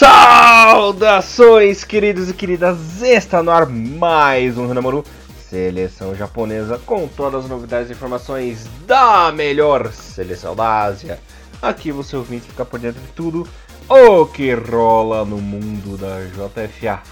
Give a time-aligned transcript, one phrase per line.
[0.00, 3.02] Saudações, queridos e queridas!
[3.02, 5.04] Está no ar mais um Renamaru,
[5.46, 11.20] seleção japonesa com todas as novidades e informações da melhor seleção da Ásia.
[11.60, 13.46] Aqui você ouvinte fica por dentro de tudo
[13.90, 17.02] o que rola no mundo da JFA.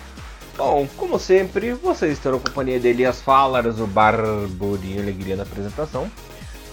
[0.56, 6.10] Bom, como sempre, vocês estão na companhia de Elias Falas, o Barburinho Alegria na apresentação.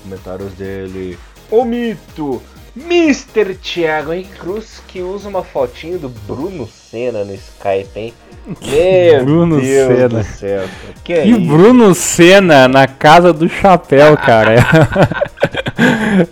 [0.02, 1.20] Comentários dele,
[1.52, 2.42] o mito,
[2.78, 3.56] Mr.
[3.56, 8.14] Thiago Henrique Cruz, que usa uma fotinho do Bruno Senna no Skype, hein?
[8.62, 10.10] Meu Bruno Deus Senna.
[10.10, 10.64] do céu.
[11.04, 11.40] Que é E isso?
[11.42, 14.56] Bruno Senna na casa do chapéu, cara.
[14.56, 14.60] É,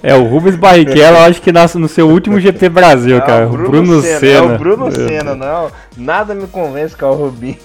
[0.12, 3.46] é o Rubens Barrichello, eu acho que nasce no seu último GP Brasil, É cara.
[3.48, 4.20] Bruno, Bruno Senna.
[4.20, 4.38] Senna.
[4.54, 5.72] É o Bruno Senna, não.
[5.98, 7.58] Nada me convence que é o Rubinho.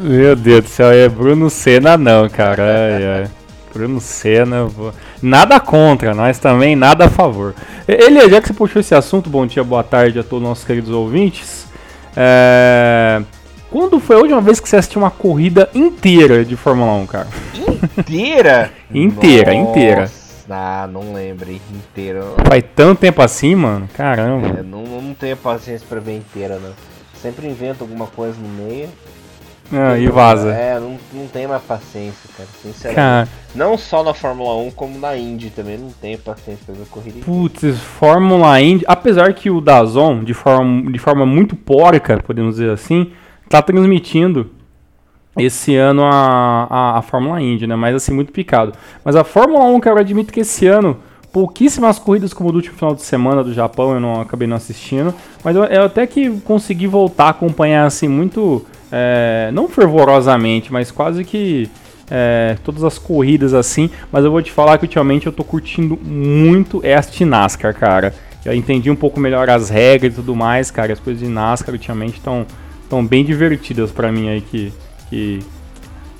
[0.00, 2.62] Meu Deus do céu, é Bruno Senna não, cara.
[2.64, 3.30] Ai, ai.
[3.74, 7.54] Bruno Senna, vou- nada contra, nós também nada a favor.
[7.88, 10.64] Ele, já que você puxou esse assunto, bom dia, boa tarde a todos os nossos
[10.64, 11.66] queridos ouvintes.
[12.16, 13.20] É,
[13.70, 17.26] Quando foi a última vez que você assistiu uma corrida inteira de Fórmula 1, cara?
[17.98, 18.70] Inteira?
[18.94, 20.10] Inteira, inteira.
[20.48, 21.60] Ah, não lembro, hein?
[21.74, 22.22] Inteira.
[22.46, 23.88] Faz tanto tempo assim, mano?
[23.92, 24.60] Caramba.
[24.60, 26.70] É, não, não tenho paciência pra ver inteira, não.
[27.20, 28.88] Sempre invento alguma coisa no meio.
[29.72, 30.50] Ah, e vaza.
[30.52, 32.48] É, não, não tenho mais paciência, cara.
[32.62, 32.94] Sinceramente.
[32.94, 35.78] Cara, Não só na Fórmula 1, como na Indy também.
[35.78, 37.20] Não tenho paciência pra ver corrida.
[37.24, 42.70] putz, Fórmula Indy, apesar que o Dazon, de forma, de forma muito porca, podemos dizer
[42.70, 43.10] assim,
[43.48, 44.50] tá transmitindo
[45.36, 47.74] esse ano a, a, a Fórmula Indy, né?
[47.74, 48.72] Mas assim, muito picado.
[49.04, 50.98] Mas a Fórmula 1, cara, eu admito que esse ano,
[51.34, 55.12] pouquíssimas corridas como do último final de semana do Japão, eu não acabei não assistindo.
[55.42, 58.64] Mas eu, eu até que consegui voltar a acompanhar, assim, muito.
[58.92, 61.68] é, não fervorosamente, mas quase que.
[62.08, 65.98] é, todas as corridas assim, mas eu vou te falar que ultimamente eu tô curtindo
[66.00, 68.14] muito este NASCAR, cara.
[68.44, 70.92] Já entendi um pouco melhor as regras e tudo mais, cara.
[70.92, 72.46] As coisas de NASCAR ultimamente estão
[72.88, 74.72] tão bem divertidas pra mim aí que,
[75.10, 75.40] que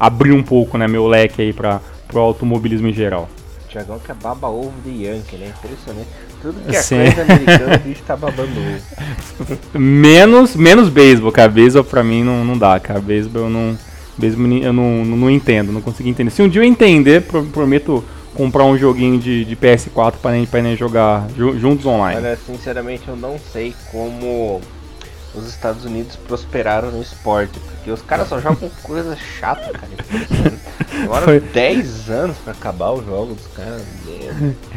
[0.01, 3.29] abriu um pouco, né, meu leque aí para pro automobilismo em geral.
[3.75, 5.53] Tiagão que é baba ovo de Yankee, né?
[5.59, 6.09] Impressionante.
[6.41, 6.97] Tudo que é Sim.
[6.97, 9.59] coisa americana, o bicho tá babando ovo.
[9.79, 11.49] Menos, menos beisebol, cara.
[11.49, 13.01] Beisebol pra mim não, não dá, cara.
[13.01, 13.77] Beisebol eu não.
[14.17, 16.31] Beisebol eu não, não, não entendo, não consigo entender.
[16.31, 18.05] Se um dia eu entender, pro- prometo
[18.35, 22.21] comprar um joguinho de, de PS4 pra nem, pra nem jogar ju- juntos online.
[22.21, 24.61] Olha, sinceramente eu não sei como
[25.35, 30.53] os Estados Unidos prosperaram no esporte, porque os caras só jogam coisa chata, cara.
[31.01, 31.41] Demora Foi.
[31.41, 33.83] 10 anos pra acabar o jogo dos caras.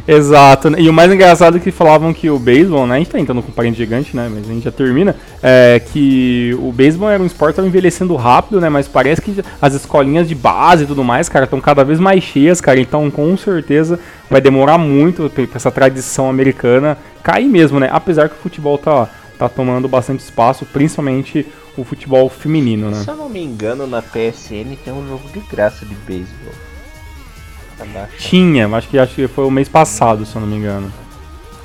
[0.07, 0.79] Exato, né?
[0.79, 2.95] e o mais engraçado é que falavam que o beisebol, né?
[2.95, 4.29] A gente tá entrando com um parente gigante, né?
[4.33, 5.15] Mas a gente já termina.
[5.41, 8.69] É que o beisebol era um esporte que tava envelhecendo rápido, né?
[8.69, 12.23] Mas parece que as escolinhas de base e tudo mais, cara, estão cada vez mais
[12.23, 12.79] cheias, cara.
[12.79, 13.99] Então, com certeza,
[14.29, 17.89] vai demorar muito pra pra essa tradição americana cair mesmo, né?
[17.91, 21.45] Apesar que o futebol tá, tá tomando bastante espaço, principalmente
[21.77, 23.03] o futebol feminino, né?
[23.03, 26.53] Se eu não me engano, na PSN tem um jogo de graça de beisebol.
[27.77, 28.09] Tá.
[28.17, 30.91] Tinha, acho que, acho que foi o mês passado, se eu não me engano.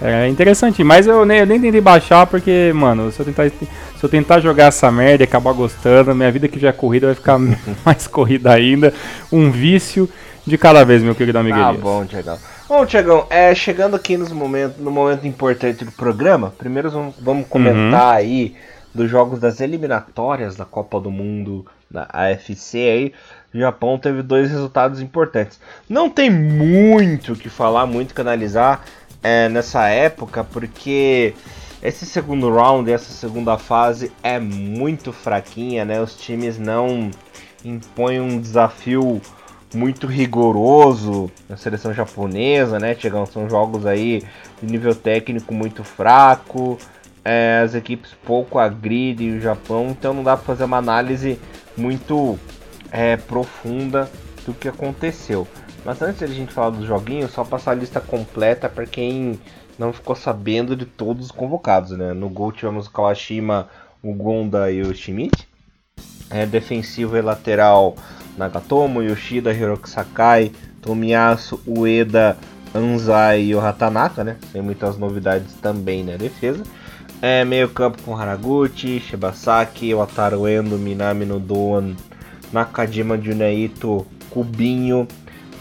[0.01, 4.03] É interessante, mas eu nem, eu nem tentei baixar porque, mano, se eu, tentar, se
[4.03, 7.15] eu tentar jogar essa merda e acabar gostando, minha vida que já é corrida vai
[7.15, 7.39] ficar
[7.85, 8.93] mais corrida ainda.
[9.31, 10.09] Um vício
[10.45, 11.83] de cada vez, meu querido amigo Tá Elias.
[11.83, 12.39] bom, Tiagão.
[12.69, 17.47] Bom, Tiagão, é, chegando aqui nos momentos, no momento importante do programa, primeiro vamos, vamos
[17.47, 18.57] comentar aí
[18.95, 23.13] dos jogos das eliminatórias da Copa do Mundo da AFC aí.
[23.55, 25.61] O Japão teve dois resultados importantes.
[25.89, 28.85] Não tem muito o que falar, muito que analisar
[29.23, 31.35] é, nessa época, porque
[31.83, 36.01] esse segundo round, essa segunda fase é muito fraquinha, né?
[36.01, 37.11] Os times não
[37.65, 39.21] impõem um desafio
[39.75, 43.27] muito rigoroso na seleção japonesa, né, Tiagão?
[43.27, 44.23] São jogos aí
[44.63, 46.79] de nível técnico muito fraco,
[47.25, 51.39] é, as equipes pouco agridem o Japão, então não dá para fazer uma análise
[51.77, 52.39] muito
[52.91, 54.11] é, profunda
[54.45, 55.47] do que aconteceu.
[55.85, 59.39] Mas antes de a gente falar dos joguinhos, só passar a lista completa para quem
[59.79, 62.13] não ficou sabendo de todos os convocados, né?
[62.13, 63.69] No gol tivemos o Kawashima,
[64.03, 65.49] o Gonda e o Schmidt.
[66.31, 67.95] É, defensivo e lateral
[68.39, 72.39] Nagatomo, Yoshida, Hiroki Sakai, Tomiyasu, Ueda,
[72.75, 74.37] Anzai e o Hatanaka, né?
[74.53, 76.63] Tem muitas novidades também na defesa.
[77.25, 81.95] É, meio campo com Haraguchi, Shibasaki, Wataru Endo, Minami no Doan,
[82.53, 85.07] Nakajima Junaito, Kubinho,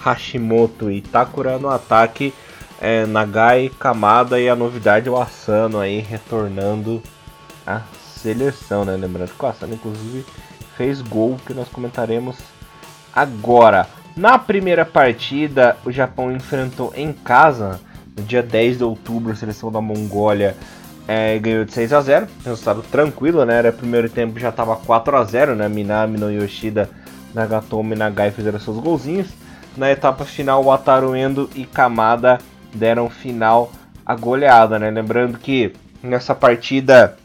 [0.03, 2.33] Hashimoto e Takura no ataque.
[2.81, 6.99] É, Nagai, Kamada e a novidade o Asano aí retornando
[7.67, 7.81] à
[8.15, 8.97] seleção, né?
[8.97, 10.25] Lembrando que o Asano inclusive
[10.75, 12.37] fez gol que nós comentaremos
[13.13, 13.87] agora.
[14.17, 17.79] Na primeira partida, o Japão enfrentou em casa,
[18.17, 20.57] no dia 10 de outubro, a seleção da Mongólia
[21.11, 23.57] é, ganhou de 6 a 0 resultado tranquilo, né?
[23.57, 25.67] Era primeiro tempo já estava 4 a 0 né?
[25.67, 26.89] Minami, no Yoshida,
[27.33, 29.27] Nagatomo e Nagai fizeram seus golzinhos.
[29.75, 32.37] Na etapa final, Wataru Endo e Kamada
[32.73, 33.73] deram final
[34.05, 34.89] a goleada, né?
[34.89, 37.17] Lembrando que nessa partida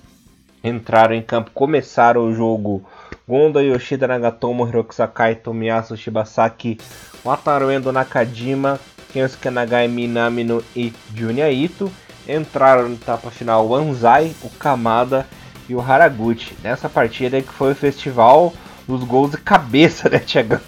[0.65, 2.85] entraram em campo, começaram o jogo
[3.29, 6.79] Gonda, Yoshida, Nagatomo, Hiroki Sakai, Tomiyasu, Shibasaki,
[7.25, 8.81] Wataru Endo, Nakajima,
[9.13, 11.89] Kensuke Nagai, Minamino e Junya Ito.
[12.29, 15.27] Entraram na etapa final o Anzai, o Kamada
[15.69, 16.57] e o Haraguchi.
[16.63, 18.53] Nessa partida que foi o festival
[18.87, 20.59] dos gols de cabeça, né, Thiago?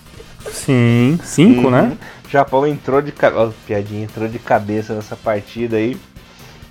[0.51, 1.71] Sim, cinco, uhum.
[1.71, 1.99] né?
[2.25, 3.53] O Japão entrou de cabeça.
[3.67, 5.97] piadinha, entrou de cabeça nessa partida aí.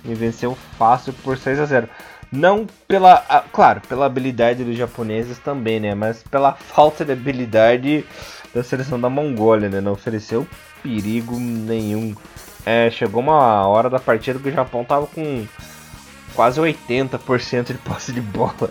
[0.04, 1.88] E venceu fácil por 6 a 0
[2.30, 3.16] Não pela.
[3.52, 5.94] Claro, pela habilidade dos japoneses também, né?
[5.94, 8.04] Mas pela falta de habilidade
[8.54, 9.80] da seleção da Mongólia, né?
[9.80, 10.46] Não ofereceu
[10.82, 12.14] perigo nenhum.
[12.66, 15.46] É, chegou uma hora da partida que o Japão tava com
[16.34, 18.70] quase 80% de posse de bola.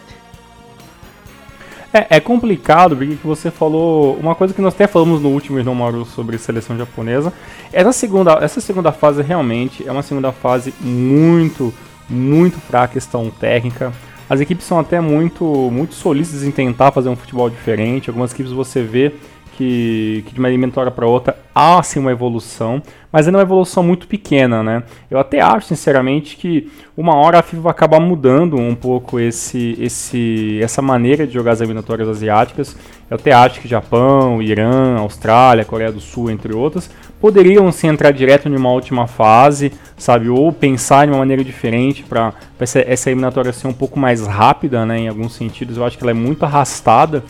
[1.94, 4.16] É, é, complicado, porque você falou.
[4.18, 7.34] Uma coisa que nós até falamos no último Maru sobre seleção japonesa.
[7.72, 11.74] Essa segunda, essa segunda fase realmente é uma segunda fase muito,
[12.10, 13.94] muito fraca questão técnica.
[14.30, 18.10] As equipes são até muito, muito solícitas em tentar fazer um futebol diferente.
[18.10, 19.14] Algumas equipes você vê
[19.58, 22.80] que, que de uma eliminatória para outra há sim uma evolução,
[23.12, 24.84] mas é uma evolução muito pequena, né?
[25.10, 29.76] Eu até acho, sinceramente, que uma hora a FIFA vai acabar mudando um pouco esse,
[29.80, 32.78] esse, essa maneira de jogar as eliminatórias asiáticas.
[33.10, 38.12] Eu até acho que Japão, Irã, Austrália, Coreia do Sul, entre outras, poderiam se entrar
[38.12, 40.30] direto em uma última fase, sabe?
[40.30, 44.86] Ou pensar de uma maneira diferente para essa, essa eliminatória ser um pouco mais rápida,
[44.86, 45.00] né?
[45.00, 47.24] Em alguns sentidos, eu acho que ela é muito arrastada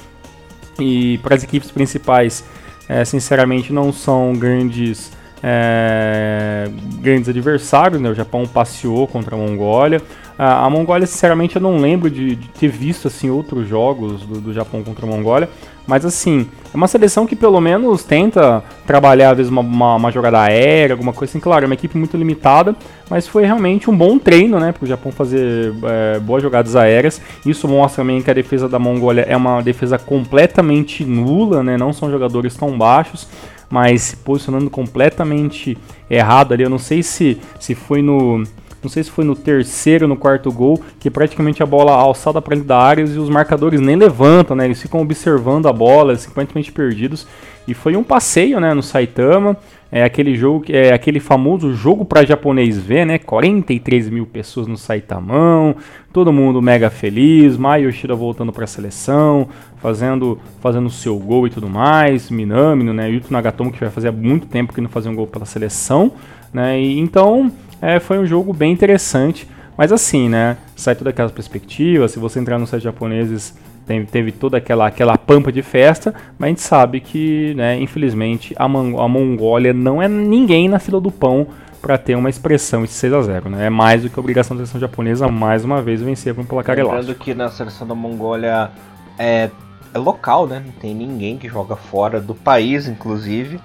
[0.80, 2.44] e para as equipes principais,
[2.88, 5.12] é, sinceramente, não são grandes,
[5.44, 6.70] é,
[7.00, 8.02] grandes adversários.
[8.02, 8.10] Né?
[8.10, 10.02] O Japão passeou contra a Mongólia.
[10.38, 14.54] A, Mongólia, sinceramente, eu não lembro de, de ter visto assim outros jogos do, do,
[14.54, 15.50] Japão contra a Mongólia.
[15.88, 20.12] Mas assim, é uma seleção que pelo menos tenta trabalhar, às vezes, uma, uma, uma
[20.12, 21.40] jogada aérea, alguma coisa assim.
[21.40, 22.76] Claro, é uma equipe muito limitada,
[23.10, 24.74] mas foi realmente um bom treino, né?
[24.74, 27.22] Para o Japão fazer é, boas jogadas aéreas.
[27.46, 31.78] Isso mostra também que a defesa da Mongólia é uma defesa completamente nula, né?
[31.78, 33.28] Não são jogadores tão baixos
[33.70, 35.78] mas se posicionando completamente
[36.10, 36.64] errado ali.
[36.64, 38.44] Eu não sei se, se foi no
[38.82, 42.56] não sei se foi no terceiro no quarto gol, que praticamente a bola alçada para
[42.56, 44.66] dentro da área e os marcadores nem levantam, né?
[44.66, 47.28] Eles ficam observando a bola, eles completamente perdidos.
[47.68, 49.58] E foi um passeio, né, no Saitama.
[49.90, 53.18] É aquele jogo, é aquele famoso jogo para japonês ver, né?
[53.18, 55.78] 43 mil pessoas no Saitamão,
[56.12, 59.48] todo mundo mega feliz, Mai Yoshida voltando para a seleção,
[59.78, 63.10] fazendo fazendo seu gol e tudo mais, Minami, né?
[63.10, 66.12] Yuto Nagatomo que vai fazer há muito tempo que não fazia um gol pela seleção,
[66.54, 66.78] né?
[66.82, 67.50] E, então
[67.82, 69.48] é, foi um jogo bem interessante.
[69.78, 70.58] Mas assim, né?
[70.76, 72.08] Sai toda aquela perspectiva.
[72.08, 76.14] Se você entrar nos sites japoneses, tem, teve toda aquela, aquela pampa de festa.
[76.38, 81.00] Mas a gente sabe que, né, infelizmente, a, a Mongólia não é ninguém na fila
[81.00, 81.48] do pão
[81.80, 83.68] para ter uma expressão de 6 a 0 né?
[83.68, 86.46] É mais do que a obrigação da seleção japonesa, mais uma vez, vencer com um
[86.46, 87.24] placar Lembrando elástico.
[87.24, 88.72] que na seleção da Mongólia
[89.18, 89.52] é,
[89.94, 90.62] é local, né?
[90.66, 93.60] Não tem ninguém que joga fora do país, inclusive.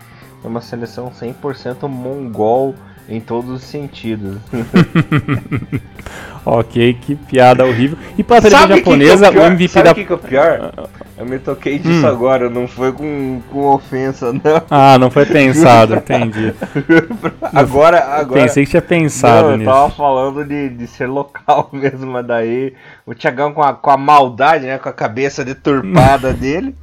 [0.45, 2.75] É uma seleção 100% mongol
[3.13, 4.39] em todos os sentidos.
[6.45, 7.99] ok, que piada horrível.
[8.17, 9.95] E pra seleção japonesa, que é o, o MVP sabe da.
[9.95, 10.73] que, que é o pior?
[11.19, 12.09] Eu me toquei disso hum.
[12.09, 14.63] agora, não foi com, com ofensa, não.
[14.71, 16.55] Ah, não foi pensado, entendi.
[17.53, 18.43] agora, agora.
[18.43, 19.71] Pensei que tinha pensado não, nisso.
[19.71, 22.75] Eu tava falando de, de ser local mesmo, mas daí
[23.07, 24.79] o Tiagão com a, com a maldade, né?
[24.79, 26.75] Com a cabeça deturpada dele.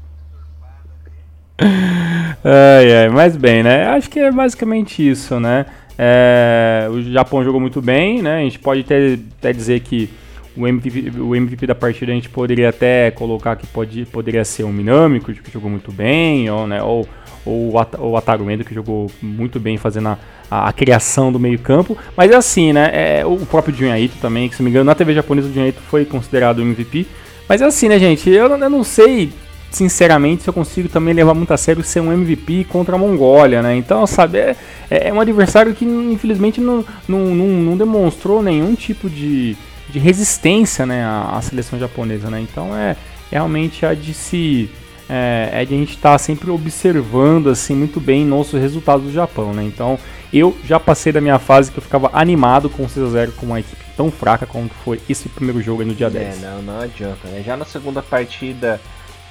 [2.44, 3.88] Ai, ai, mas bem, né?
[3.88, 5.66] Acho que é basicamente isso, né?
[6.02, 8.38] É, o Japão jogou muito bem, né?
[8.38, 10.10] A gente pode até, até dizer que
[10.56, 14.64] o MVP, o MVP da partida a gente poderia até colocar que pode, poderia ser
[14.64, 17.06] o Minami, que jogou muito bem, ou, né, ou,
[17.46, 20.18] ou o Ataru Endo, que jogou muito bem fazendo a,
[20.50, 21.98] a, a criação do meio campo.
[22.16, 22.92] Mas é assim, né?
[22.94, 25.82] É, o próprio Junyaito também, que se não me engano, na TV japonesa o Junyaito
[25.82, 27.08] foi considerado o MVP.
[27.48, 28.30] Mas é assim, né, gente?
[28.30, 29.32] Eu, eu não sei
[29.72, 33.62] sinceramente, se eu consigo também levar muito a sério ser um MVP contra a Mongólia,
[33.62, 33.76] né?
[33.76, 34.56] Então, sabe, é,
[34.90, 39.56] é um adversário que infelizmente não, não, não, não demonstrou nenhum tipo de,
[39.90, 42.42] de resistência né, à, à, seleção japonesa, né?
[42.42, 42.96] Então é
[43.32, 44.70] realmente a de se.
[45.12, 49.12] É, é de a gente estar tá sempre observando assim muito bem nossos resultados do
[49.12, 49.64] Japão, né?
[49.64, 49.98] Então
[50.32, 53.60] eu já passei da minha fase que eu ficava animado com o 6x0 com uma
[53.60, 56.42] equipe tão fraca como foi esse primeiro jogo no dia é, 10.
[56.42, 57.42] Não, não adianta, né?
[57.44, 58.80] Já na segunda partida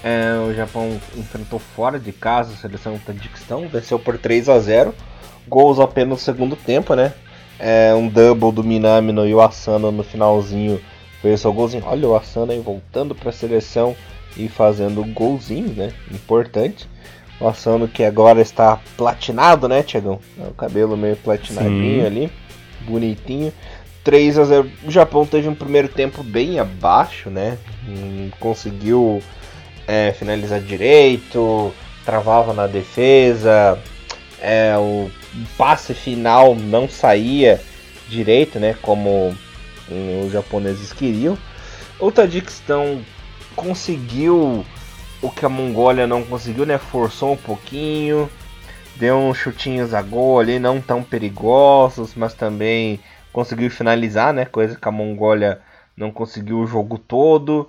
[0.02, 4.58] é, o Japão enfrentou fora de casa a seleção do Tadjikistão, venceu por 3 a
[4.58, 4.94] 0
[5.48, 7.12] gols apenas no segundo tempo, né?
[7.58, 10.80] é, um double do Minamino e o Asano no finalzinho
[11.20, 11.82] fez o golzinho.
[11.86, 13.96] Olha o Asano aí voltando para a seleção
[14.36, 15.92] e fazendo golzinho, né?
[16.12, 16.88] Importante.
[17.40, 20.20] O Asano que agora está platinado, né, Tiagão?
[20.38, 22.06] É o cabelo meio platinadinho Sim.
[22.06, 22.32] ali,
[22.82, 23.52] bonitinho.
[24.04, 24.70] 3 a 0.
[24.84, 27.58] O Japão teve um primeiro tempo bem abaixo, né?
[27.86, 29.20] Hum, conseguiu
[29.88, 33.82] é, finalizar direito, travava na defesa,
[34.38, 35.10] é, o
[35.56, 37.58] passe final não saía
[38.06, 38.76] direito, né?
[38.82, 39.34] Como
[40.24, 41.38] os japoneses queriam.
[41.98, 43.02] O Tadiquistão
[43.56, 44.64] conseguiu
[45.22, 46.76] o que a Mongólia não conseguiu, né?
[46.76, 48.30] Forçou um pouquinho,
[48.96, 53.00] deu uns chutinhos a gol ali, não tão perigosos, mas também
[53.32, 54.44] conseguiu finalizar, né?
[54.44, 55.60] Coisa que a Mongólia
[55.96, 57.68] não conseguiu o jogo todo.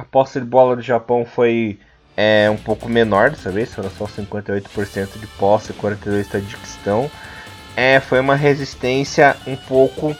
[0.00, 1.78] A posse de bola do Japão foi
[2.16, 7.10] é, um pouco menor dessa vez, foram só 58% de posse, 42% de Tadjikistão.
[7.76, 10.16] É, foi uma resistência um pouco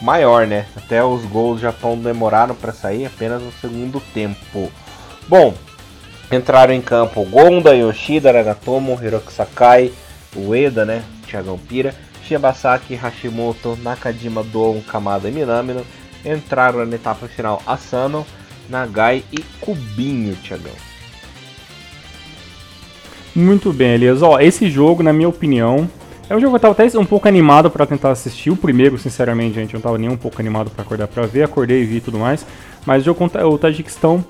[0.00, 0.66] maior, né?
[0.74, 4.72] Até os gols do Japão demoraram para sair apenas no segundo tempo.
[5.28, 5.54] Bom,
[6.32, 9.92] entraram em campo Gonda, Yoshida, Nagatomo, Hiroki Sakai,
[10.34, 11.04] Ueda, né?
[11.28, 15.86] Thiagão Pira Shibasaki, Hashimoto, Nakajima, Doon, Kamada e Minamino
[16.24, 18.26] entraram na etapa final Asano,
[18.68, 20.72] Nagai e Cubinho, Thiagão.
[23.34, 24.22] Muito bem, Elias.
[24.22, 25.88] Ó, esse jogo, na minha opinião,
[26.28, 28.50] é um jogo que eu tava até um pouco animado para tentar assistir.
[28.50, 31.42] O primeiro, sinceramente, gente, eu não tava nem um pouco animado para acordar para ver.
[31.42, 32.46] Acordei e vi tudo mais.
[32.84, 34.24] Mas o jogo contra o Tajiquistão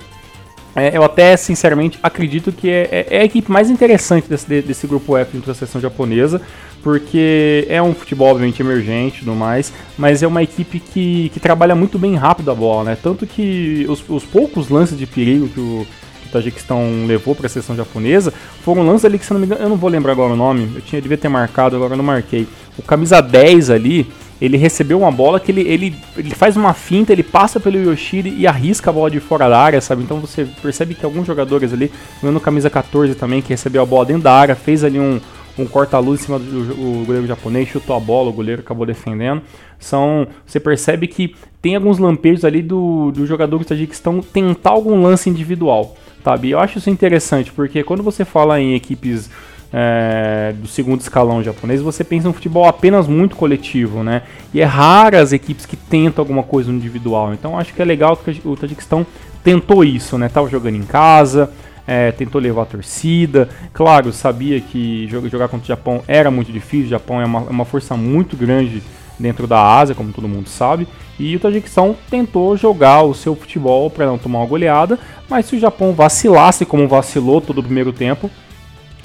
[0.74, 4.86] é, eu até, sinceramente, acredito que é, é, é a equipe mais interessante desse, desse
[4.86, 6.40] grupo F dentro da seleção japonesa,
[6.82, 11.38] porque é um futebol, obviamente, emergente e tudo mais, mas é uma equipe que, que
[11.38, 12.98] trabalha muito bem rápido a bola, né?
[13.00, 15.86] Tanto que os, os poucos lances de perigo que o,
[16.22, 18.32] que o Tajiquistão levou para a seleção japonesa
[18.64, 20.68] foram lances ali que, se não me engano, eu não vou lembrar agora o nome,
[20.74, 22.48] eu tinha, devia ter marcado, agora não marquei.
[22.76, 24.10] O camisa 10 ali,
[24.40, 28.28] ele recebeu uma bola que ele, ele, ele faz uma finta, ele passa pelo Yoshida
[28.28, 30.02] e arrisca a bola de fora da área, sabe?
[30.02, 34.06] Então você percebe que alguns jogadores ali, no camisa 14 também, que recebeu a bola
[34.06, 35.20] dentro da área, fez ali um,
[35.58, 39.42] um corta-luz em cima do goleiro japonês, chutou a bola, o goleiro acabou defendendo.
[39.78, 45.02] São, você percebe que tem alguns lampejos ali do, do jogador que estão tentar algum
[45.02, 46.50] lance individual, sabe?
[46.50, 49.30] Eu acho isso interessante, porque quando você fala em equipes
[49.72, 54.22] é, do segundo escalão japonês, você pensa um futebol apenas muito coletivo, né?
[54.52, 57.32] E é rara as equipes que tentam alguma coisa individual.
[57.32, 59.06] Então acho que é legal que o Tajiquistão
[59.42, 60.28] tentou isso, né?
[60.28, 61.50] Tava jogando em casa,
[61.86, 63.48] é, tentou levar a torcida.
[63.72, 66.86] Claro, sabia que jogar contra o Japão era muito difícil.
[66.86, 68.82] O Japão é uma, é uma força muito grande
[69.18, 70.86] dentro da Ásia, como todo mundo sabe.
[71.18, 74.98] E o Tajiquistão tentou jogar o seu futebol para não tomar uma goleada,
[75.28, 78.30] mas se o Japão vacilasse como vacilou todo o primeiro tempo,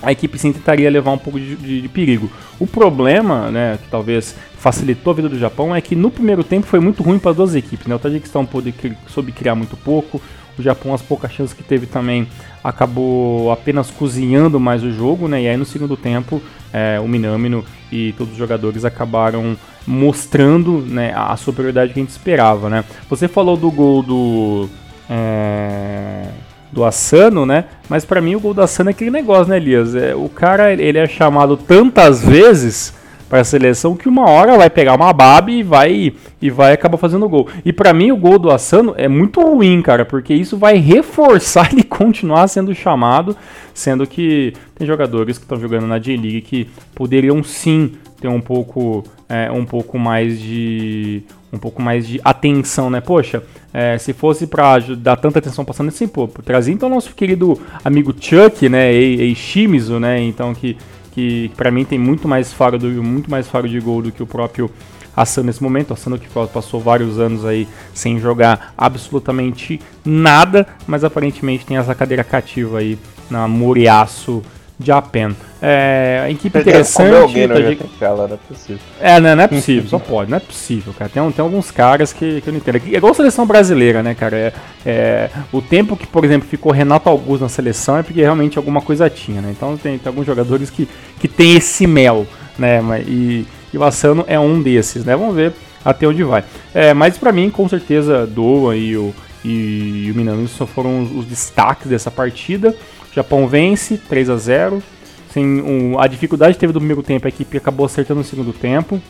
[0.01, 2.29] a equipe sim tentaria levar um pouco de, de, de, perigo.
[2.59, 6.67] O problema, né, que talvez facilitou a vida do Japão, é que no primeiro tempo
[6.67, 7.87] foi muito ruim para as duas equipes.
[7.87, 7.95] Né?
[7.95, 8.73] O Tajiquistão pôde,
[9.07, 10.21] soube criar muito pouco,
[10.59, 12.27] o Japão, as poucas chances que teve também,
[12.63, 15.41] acabou apenas cozinhando mais o jogo, né?
[15.41, 16.41] E aí no segundo tempo,
[16.73, 22.11] é, o Minamino e todos os jogadores acabaram mostrando né, a superioridade que a gente
[22.11, 22.83] esperava, né?
[23.09, 24.69] Você falou do gol do...
[25.09, 26.27] É
[26.71, 27.65] do Asano, né?
[27.89, 29.95] Mas para mim o gol do Asano é aquele negócio, né, Elias?
[29.95, 32.93] É, o cara ele é chamado tantas vezes
[33.29, 36.97] para a seleção que uma hora vai pegar uma babe e vai e vai acabar
[36.97, 37.47] fazendo gol.
[37.65, 41.71] E para mim o gol do Asano é muito ruim, cara, porque isso vai reforçar
[41.73, 43.35] ele continuar sendo chamado,
[43.73, 49.03] sendo que tem jogadores que estão jogando na J-League que poderiam sim ter um pouco
[49.29, 52.99] é, um pouco mais de um pouco mais de atenção, né?
[52.99, 53.41] Poxa,
[53.73, 58.13] é, se fosse para dar tanta atenção passando assim, pô, trazer então nosso querido amigo
[58.19, 60.77] Chuck, né, e, e Shimizu, né, então que
[61.17, 64.21] que para mim tem muito mais faro do muito mais faro de gol do que
[64.21, 64.69] o próprio
[65.15, 71.65] Asano nesse momento, Asano que passou vários anos aí sem jogar absolutamente nada, mas aparentemente
[71.65, 72.99] tem essa cadeira cativa aí
[73.31, 74.43] na Moriaço
[74.79, 75.35] Japan.
[75.59, 77.15] É, a equipe interessante.
[77.15, 77.77] Alguém no tá de...
[78.01, 78.79] não é possível.
[79.01, 81.09] É, não, não é possível, só pode, não é possível, cara.
[81.09, 82.75] Tem, tem alguns caras que, que eu não entendo.
[82.75, 84.37] É igual a seleção brasileira, né, cara?
[84.37, 84.53] É,
[84.85, 88.81] é, o tempo que, por exemplo, ficou Renato Augusto na seleção é porque realmente alguma
[88.81, 89.51] coisa tinha, né?
[89.55, 90.87] Então tem, tem alguns jogadores que,
[91.19, 92.79] que tem esse mel, né?
[93.07, 95.15] E, e o Assano é um desses, né?
[95.15, 95.53] Vamos ver
[95.83, 96.43] até onde vai.
[96.73, 101.01] É, mas para mim, com certeza, Doa e o, e, e o Minami só foram
[101.01, 102.75] os, os destaques dessa partida.
[103.17, 104.83] Japão vence 3 a 0
[105.31, 109.01] Sem um, a dificuldade teve do primeiro tempo, a equipe acabou acertando no segundo tempo.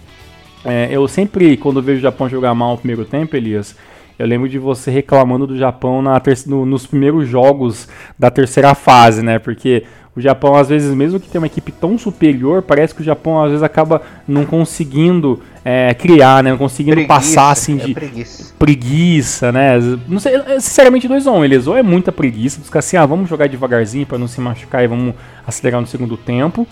[0.63, 3.75] É, eu sempre, quando vejo o Japão jogar mal no primeiro tempo, Elias,
[4.17, 7.87] eu lembro de você reclamando do Japão na no, nos primeiros jogos
[8.17, 9.39] da terceira fase, né?
[9.39, 9.83] Porque
[10.15, 13.43] o Japão, às vezes, mesmo que tenha uma equipe tão superior, parece que o Japão,
[13.43, 16.51] às vezes, acaba não conseguindo é, criar, né?
[16.51, 18.53] Não conseguindo preguiça, passar assim é de preguiça.
[18.57, 19.77] preguiça, né?
[20.07, 21.43] Não sei, sinceramente, dois ou.
[21.43, 24.81] Eles ou é muita preguiça, ficar assim, ah, vamos jogar devagarzinho para não se machucar
[24.81, 25.13] e vamos
[25.45, 26.65] acelerar no segundo tempo.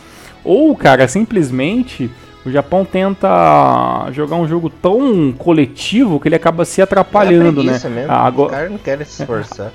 [0.45, 2.09] Ou, cara, simplesmente
[2.45, 7.71] o Japão tenta jogar um jogo tão coletivo que ele acaba se atrapalhando, é né?
[7.73, 8.11] Mesmo.
[8.11, 8.47] Ah, agora...
[8.47, 9.73] Os caras não querem se esforçar.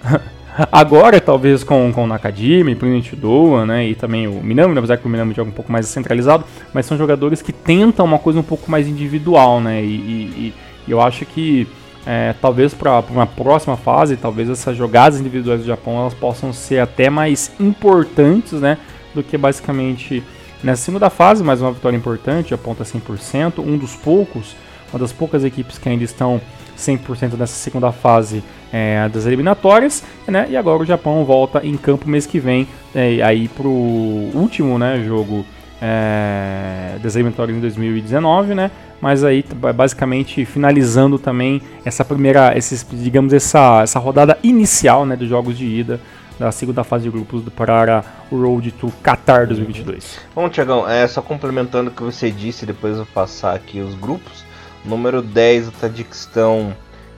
[0.70, 5.06] Agora, talvez com, com o Nakajima, Prince Doa, né, e também o Minami, apesar que
[5.06, 8.42] o Minami joga um pouco mais centralizado, mas são jogadores que tentam uma coisa um
[8.42, 10.54] pouco mais individual, né, e, e,
[10.86, 11.66] e eu acho que
[12.06, 16.78] é, talvez para uma próxima fase, talvez essas jogadas individuais do Japão elas possam ser
[16.80, 18.78] até mais importantes, né,
[19.14, 20.22] do que basicamente
[20.62, 24.56] nessa segunda fase, mais uma vitória importante, aponta 100%, um dos poucos,
[24.92, 26.40] uma das poucas equipes que ainda estão
[26.80, 30.46] 100% nessa segunda fase é, das eliminatórias, né?
[30.50, 35.02] E agora o Japão volta em campo mês que vem, é, aí pro último, né,
[35.04, 35.44] jogo
[35.80, 38.70] é, das eliminatórias em 2019, né?
[39.00, 39.44] Mas aí
[39.74, 45.64] basicamente finalizando também essa primeira, esses, digamos essa, essa rodada inicial, né, dos jogos de
[45.64, 46.00] ida
[46.38, 50.20] da segunda fase de grupos para o Road to Qatar 2022.
[50.34, 54.42] Bom, Tiagão, é, só complementando o que você disse, depois eu passar aqui os grupos.
[54.84, 56.74] Número 10, o Tadiquistão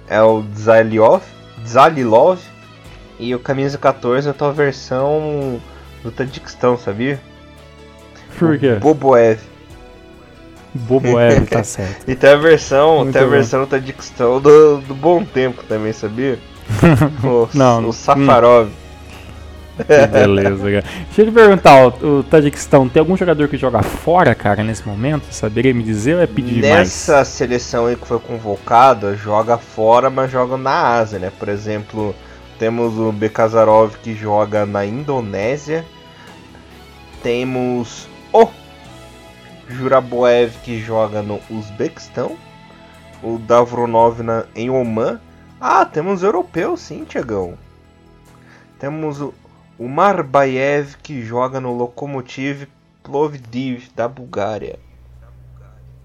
[0.09, 1.23] é o Dzaliov,
[1.65, 2.41] Dzalilov.
[3.19, 5.61] E o camisa 14 é a tua versão
[6.03, 7.21] do Tadiquistão, sabia?
[8.39, 8.75] Por quê?
[8.75, 9.39] Boboev.
[10.75, 12.11] Boboev, tá certo.
[12.11, 16.39] e tem a versão, tem a versão do Tadiquistão do, do Bom Tempo também, sabia?
[17.23, 18.69] o, não, o Safarov.
[18.69, 18.82] Hum.
[19.77, 20.85] Que beleza, cara.
[21.07, 24.87] Deixa eu te perguntar, o, o Tajiquistão, tem algum jogador que joga fora, cara, nesse
[24.87, 25.33] momento?
[25.33, 26.89] Saberia me dizer ou é pedir Nessa demais?
[26.89, 31.33] Nessa seleção aí que foi convocada, joga fora, mas joga na Ásia, né?
[31.39, 32.15] Por exemplo,
[32.59, 35.85] temos o Bekazarov que joga na Indonésia.
[37.23, 38.49] Temos o
[39.69, 42.37] Juraboev que joga no Uzbequistão.
[43.23, 45.21] O Davronov na, em Oman.
[45.61, 47.55] Ah, temos europeu sim, Tiagão.
[48.79, 49.33] Temos o
[49.83, 52.69] o Marbayev que joga no Lokomotiv
[53.03, 54.79] Plovdiv da Bulgária.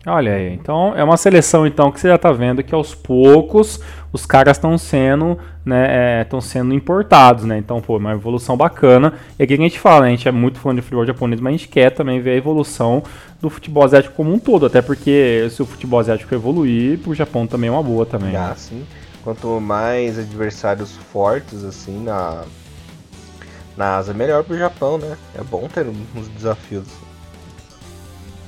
[0.04, 3.80] Olha aí, então é uma seleção então que você já está vendo que aos poucos
[4.12, 7.58] os caras estão sendo, né, estão é, sendo importados, né?
[7.58, 9.14] Então, pô, uma evolução bacana.
[9.38, 11.58] E aqui a gente fala, a gente é muito fã de futebol japonês, mas a
[11.58, 13.04] gente quer também ver a evolução
[13.40, 17.46] do futebol asiático como um todo, até porque se o futebol asiático evoluir, pro Japão
[17.46, 18.36] também é uma boa também.
[18.36, 18.56] Ah, né?
[18.56, 18.84] sim.
[19.24, 22.46] Quanto mais adversários fortes assim na
[23.78, 25.16] na Ásia, melhor pro Japão, né?
[25.36, 26.88] É bom ter uns desafios.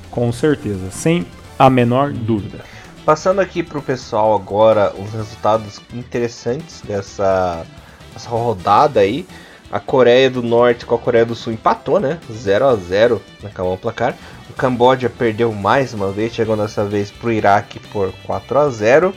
[0.10, 1.26] Com certeza, sem
[1.58, 2.66] a menor dúvida.
[3.06, 7.66] Passando aqui pro pessoal agora os resultados interessantes dessa,
[8.14, 9.26] dessa rodada aí.
[9.72, 12.20] A Coreia do Norte com a Coreia do Sul empatou, né?
[12.32, 14.16] 0 a 0 acabou o placar.
[14.50, 19.14] O Camboja perdeu mais uma vez, chegando dessa vez pro Iraque por 4 a 0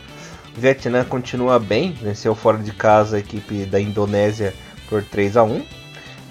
[0.54, 4.52] O Vietnã continua bem, venceu fora de casa a equipe da Indonésia
[4.90, 5.81] por 3 a 1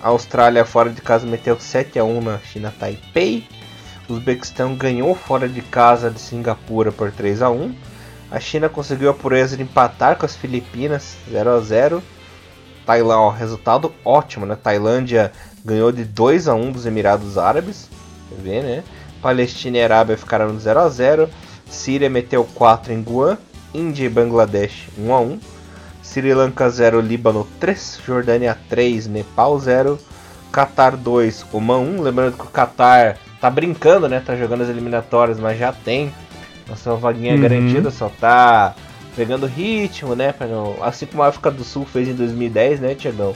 [0.02, 3.48] a Austrália fora de casa meteu 7 a 1 na China Taipei.
[4.10, 7.76] O Uzbequistão ganhou fora de casa de Singapura por 3 a 1.
[8.32, 12.04] A China conseguiu a pureza de empatar com as Filipinas 0 a 0.
[12.86, 14.58] Tailândia, resultado ótimo, né?
[14.62, 15.32] Tailândia
[15.64, 17.88] ganhou de 2 a 1 dos Emirados Árabes.
[18.40, 18.84] Vê, né?
[19.22, 21.30] Palestina e Arábia ficaram no 0 a 0.
[21.70, 23.38] Síria meteu 4 em Guam.
[23.74, 25.40] Índia e Bangladesh 1 a 1.
[26.02, 30.00] Sri Lanka 0, Líbano 3, Jordânia 3, Nepal 0,
[30.52, 32.02] Qatar 2, Oman 1.
[32.02, 34.22] Lembrando que o Qatar tá brincando, né?
[34.26, 36.12] Tá jogando as eliminatórias, mas já tem
[36.72, 37.42] a sua vaguinha uhum.
[37.42, 38.76] garantida, só tá
[39.16, 40.34] pegando ritmo, né?
[40.82, 43.36] Assim como a África do Sul fez em 2010, né, Tiagão?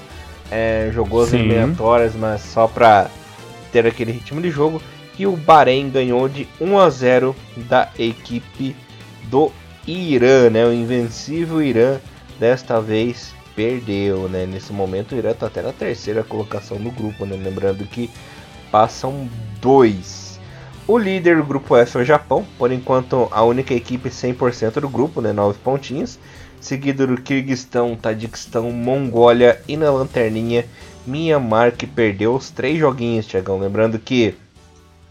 [0.51, 1.39] É, jogou as Sim.
[1.39, 3.07] eliminatórias, mas só pra
[3.71, 4.81] ter aquele ritmo de jogo.
[5.17, 7.35] E o Bahrein ganhou de 1 a 0
[7.69, 8.75] da equipe
[9.23, 9.51] do
[9.87, 10.65] Irã, né?
[10.65, 11.99] O invencível Irã
[12.39, 14.45] desta vez perdeu, né?
[14.45, 17.37] Nesse momento o Irã está até na terceira colocação no grupo, né?
[17.41, 18.09] Lembrando que
[18.71, 19.29] passam
[19.61, 20.39] dois.
[20.87, 24.89] O líder do grupo F é o Japão, por enquanto a única equipe 100% do
[24.89, 25.31] grupo, né?
[25.33, 26.19] 9 pontinhos.
[26.59, 30.65] Seguido do Kirguistão, Tadiquistão, Mongólia e na lanterninha
[31.05, 33.59] Myanmar que perdeu os três joguinhos, Tiagão.
[33.59, 34.35] Lembrando que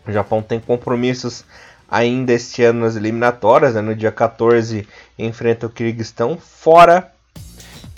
[0.07, 1.45] o Japão tem compromissos
[1.89, 3.81] ainda este ano nas eliminatórias, né?
[3.81, 4.87] no dia 14
[5.19, 7.14] enfrenta o Kirguistão fora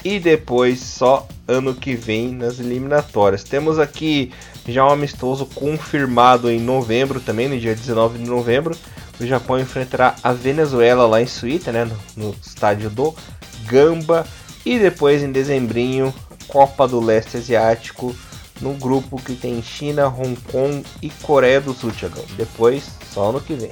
[0.04, 3.44] e depois só ano que vem nas eliminatórias.
[3.44, 4.32] Temos aqui
[4.66, 8.76] já um amistoso confirmado em novembro também, no dia 19 de novembro.
[9.18, 13.14] O Japão enfrentará a Venezuela lá em Suíta, né, no, no estádio do
[13.66, 14.26] Gamba.
[14.64, 16.12] E depois em dezembrinho,
[16.48, 18.14] Copa do Leste Asiático,
[18.60, 22.24] no grupo que tem China, Hong Kong e Coreia do Sul, Thiagão.
[22.36, 23.70] Depois, só ano que vem.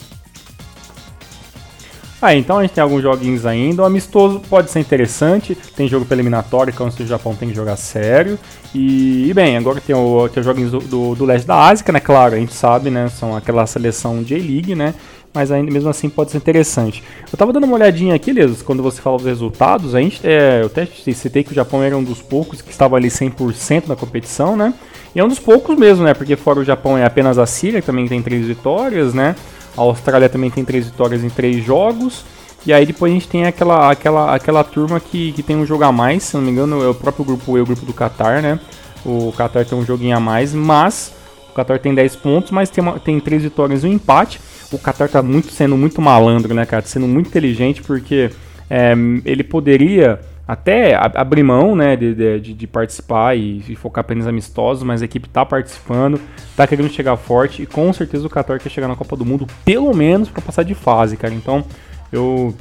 [2.25, 3.83] Ah, então a gente tem alguns joguinhos ainda.
[3.83, 5.55] O amistoso pode ser interessante.
[5.77, 8.39] Tem jogo preliminatório, então se o Japão tem que jogar sério.
[8.75, 12.01] E, bem, agora tem, o, tem os joguinhos do, do, do leste da Ásia, né?
[12.01, 13.11] Claro, a gente sabe, né?
[13.11, 14.95] São aquela seleção J-League, né?
[15.35, 17.03] mas ainda mesmo assim pode ser interessante.
[17.31, 20.61] Eu tava dando uma olhadinha aqui, Lesos, quando você fala os resultados, a gente, é,
[20.63, 23.97] eu até citei que o Japão era um dos poucos que estava ali 100% na
[23.97, 24.73] competição, né?
[25.13, 26.15] E é um dos poucos mesmo, né?
[26.15, 29.35] Porque fora o Japão é apenas a Síria, que também tem três vitórias, né?
[29.77, 32.25] A Austrália também tem três vitórias em três jogos.
[32.67, 35.85] E aí depois a gente tem aquela, aquela, aquela turma que, que tem um jogo
[35.85, 38.41] a mais, se não me engano, é o próprio grupo E, o grupo do Qatar,
[38.41, 38.59] né?
[39.05, 41.13] O Qatar tem um joguinho a mais, mas
[41.51, 44.41] o Qatar tem 10 pontos, mas tem, uma, tem 3 vitórias e um empate
[44.75, 46.85] o Qatar tá muito, sendo muito malandro, né, cara?
[46.85, 48.31] Sendo muito inteligente porque
[48.69, 48.93] é,
[49.25, 54.83] ele poderia até abrir mão, né, de, de, de participar e, e, focar apenas amistosos,
[54.83, 56.21] mas a equipe tá participando,
[56.55, 59.47] tá querendo chegar forte e com certeza o Qatar quer chegar na Copa do Mundo
[59.65, 61.33] pelo menos para passar de fase, cara.
[61.33, 61.65] Então
[62.13, 62.55] eu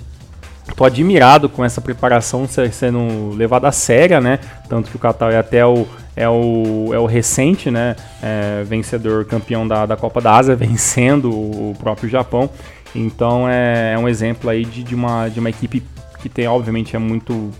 [0.77, 4.39] tô admirado com essa preparação sendo levada a séria, né?
[4.69, 9.25] Tanto que o Qatar é até o é o, é o recente né, é, vencedor
[9.25, 12.49] campeão da, da Copa da Ásia, vencendo o próprio Japão.
[12.95, 15.83] Então é, é um exemplo aí de, de, uma, de uma equipe
[16.19, 17.51] que tem, obviamente, é muito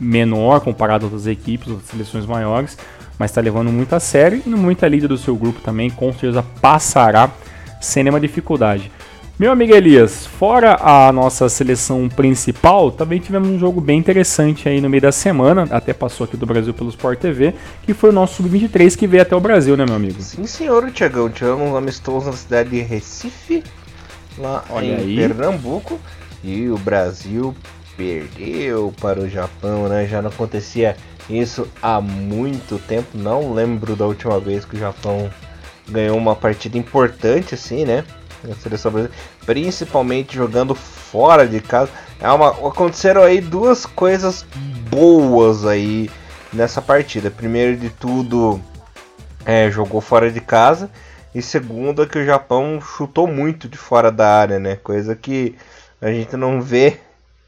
[0.00, 2.76] menor comparado a outras equipes, outras seleções maiores,
[3.18, 6.42] mas está levando muito a sério e muita líder do seu grupo também, com certeza
[6.60, 7.30] passará
[7.80, 8.90] sem nenhuma dificuldade.
[9.38, 14.80] Meu amigo Elias, fora a nossa seleção principal, também tivemos um jogo bem interessante aí
[14.80, 18.12] no meio da semana, até passou aqui do Brasil pelo Sport TV, que foi o
[18.14, 20.22] nosso Sub-23 que veio até o Brasil, né, meu amigo?
[20.22, 21.28] Sim, senhor, Tiagão.
[21.28, 23.62] Tivemos um amistoso na cidade de Recife,
[24.38, 25.16] lá Olha em aí.
[25.16, 26.00] Pernambuco,
[26.42, 27.54] e o Brasil
[27.96, 30.06] perdeu para o Japão, né?
[30.06, 30.96] Já não acontecia
[31.28, 35.30] isso há muito tempo, não lembro da última vez que o Japão
[35.88, 38.04] ganhou uma partida importante assim, né?
[38.46, 41.90] na seleção brasileira, principalmente jogando fora de casa.
[42.20, 44.44] É uma, aconteceram aí duas coisas
[44.90, 46.10] boas aí
[46.52, 47.30] nessa partida.
[47.30, 48.60] Primeiro de tudo,
[49.44, 50.90] é, jogou fora de casa.
[51.34, 54.76] E segundo é que o Japão chutou muito de fora da área, né?
[54.76, 55.54] Coisa que
[56.00, 56.98] a gente não vê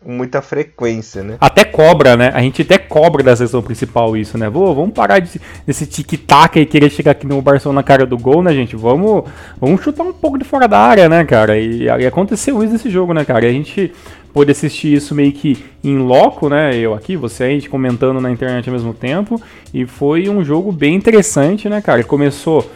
[0.05, 1.37] muita frequência, né?
[1.41, 2.31] Até cobra, né?
[2.33, 4.49] A gente até cobra da sessão principal isso, né?
[4.49, 8.17] Vou, vamos parar de, desse tic-tac e querer chegar aqui no Barcelona na cara do
[8.17, 8.77] gol, né, gente?
[8.77, 9.25] Vamos,
[9.61, 11.59] vamos chutar um pouco de fora da área, né, cara?
[11.59, 13.47] E, e aconteceu isso nesse jogo, né, cara?
[13.47, 13.93] E a gente
[14.33, 16.77] pôde assistir isso meio que em loco, né?
[16.77, 19.41] Eu aqui, você a gente comentando na internet ao mesmo tempo.
[19.75, 22.05] E foi um jogo bem interessante, né, cara?
[22.05, 22.71] Começou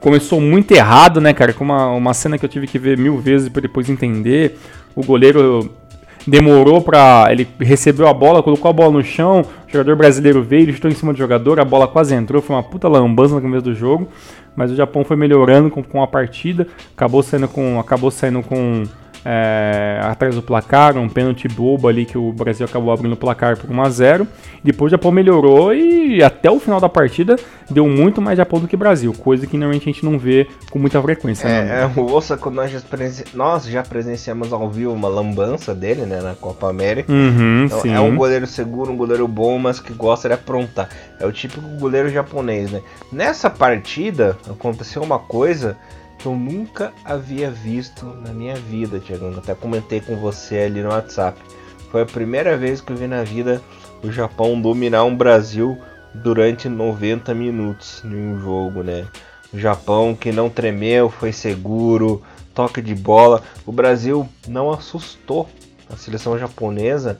[0.00, 1.52] começou muito errado, né, cara?
[1.52, 4.58] Com uma, uma cena que eu tive que ver mil vezes para depois entender.
[4.94, 5.70] O goleiro
[6.26, 10.62] demorou para ele recebeu a bola, colocou a bola no chão, o jogador brasileiro veio,
[10.62, 13.40] ele estou em cima do jogador, a bola quase entrou, foi uma puta lambança no
[13.40, 14.08] começo do jogo,
[14.54, 18.84] mas o Japão foi melhorando com, com a partida, acabou saindo com acabou saindo com
[19.24, 23.56] é, atrás do placar, um pênalti bobo ali que o Brasil acabou abrindo o placar
[23.56, 24.28] por 1 a 0
[24.64, 27.36] Depois o Japão melhorou e até o final da partida
[27.70, 30.78] deu muito mais Japão do que Brasil, coisa que normalmente a gente não vê com
[30.78, 31.46] muita frequência.
[31.46, 31.82] É, né?
[31.82, 33.24] é o Osaka nós já, presen...
[33.34, 37.12] nós já presenciamos ao vivo uma lambança dele né, na Copa América.
[37.12, 40.88] Uhum, então, é um goleiro seguro, um goleiro bom, mas que gosta de aprontar.
[41.20, 42.82] É o típico goleiro japonês, né?
[43.10, 45.76] Nessa partida aconteceu uma coisa
[46.22, 49.36] que eu nunca havia visto na minha vida, Tiago.
[49.36, 51.36] Até comentei com você ali no WhatsApp.
[51.90, 53.60] Foi a primeira vez que eu vi na vida
[54.04, 55.76] o Japão dominar um Brasil
[56.14, 59.06] durante 90 minutos em um jogo, né?
[59.52, 62.22] O Japão que não tremeu, foi seguro,
[62.54, 63.42] toque de bola.
[63.66, 65.48] O Brasil não assustou
[65.90, 67.18] a seleção japonesa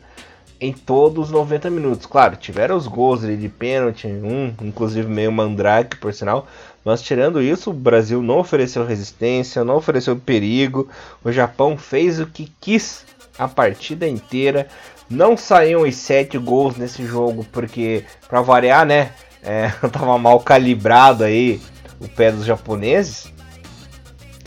[0.60, 2.06] em todos os 90 minutos.
[2.06, 6.46] Claro, tiveram os gols de pênalti, um, inclusive meio mandrake, por sinal,
[6.84, 10.88] mas tirando isso, o Brasil não ofereceu resistência, não ofereceu perigo.
[11.22, 13.04] O Japão fez o que quis
[13.38, 14.66] a partida inteira.
[15.08, 19.12] Não saíram os sete gols nesse jogo, porque, para variar, né?
[19.44, 21.60] É, tava mal calibrado aí
[21.98, 23.26] o pé dos japoneses.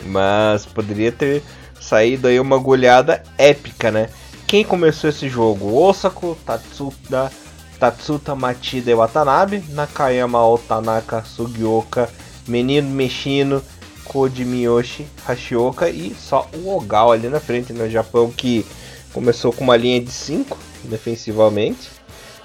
[0.06, 1.44] Mas poderia ter
[1.82, 4.10] saído aí uma goleada épica, né?
[4.48, 5.78] Quem começou esse jogo?
[5.78, 7.30] Osako, Tatsuta,
[7.78, 12.10] Tatsuta Machida e Watanabe, Nakayama Otanaka Sugioka
[12.48, 13.62] Menino Mexino,
[14.06, 17.90] Koji Miyoshi, Hashioka e só o Ogal ali na frente no né?
[17.90, 18.66] Japão que
[19.12, 21.90] começou com uma linha de 5 defensivamente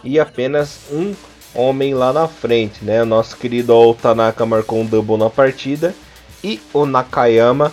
[0.02, 1.14] e apenas um
[1.54, 3.02] homem lá na frente, né?
[3.02, 5.94] O nosso querido Otanaka marcou um double na partida
[6.42, 7.72] e o Nakayama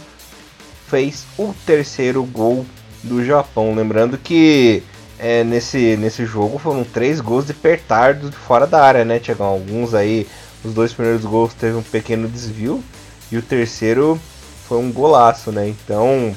[0.88, 2.66] fez o terceiro gol
[3.04, 3.74] do Japão.
[3.76, 4.84] Lembrando que
[5.20, 9.20] é, nesse, nesse jogo foram três gols de pertardo fora da área, né?
[9.20, 9.48] Tiagão?
[9.48, 10.28] Alguns aí
[10.63, 12.84] os dois primeiros gols teve um pequeno desvio
[13.32, 14.20] e o terceiro
[14.67, 15.67] foi um golaço, né?
[15.67, 16.36] Então,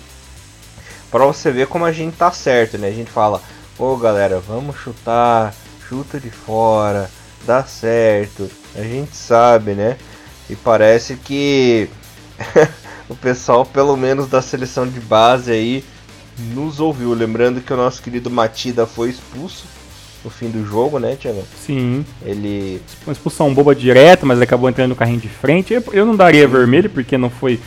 [1.11, 2.89] Pra você ver como a gente tá certo, né?
[2.89, 3.43] A gente fala,
[3.77, 5.53] ô galera, vamos chutar,
[5.89, 7.11] chuta de fora,
[7.45, 8.49] dá certo.
[8.77, 9.97] A gente sabe, né?
[10.49, 11.91] E parece que
[13.11, 15.85] o pessoal, pelo menos da seleção de base aí,
[16.39, 17.13] nos ouviu.
[17.13, 19.65] Lembrando que o nosso querido Matida foi expulso
[20.25, 21.43] no fim do jogo, né, Thiago?
[21.65, 22.05] Sim.
[22.25, 22.81] Ele.
[23.07, 25.73] Uma expulsão boba direta, mas acabou entrando no carrinho de frente.
[25.75, 27.59] Eu, eu não daria vermelho, porque não foi